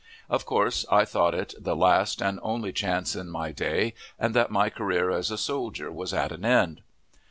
[0.31, 4.49] Of course, I thought it the last and only chance in my day, and that
[4.49, 6.81] my career as a soldier was at an end.